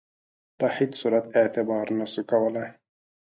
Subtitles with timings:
[0.59, 2.69] په هیڅ صورت اعتبار نه سو کولای.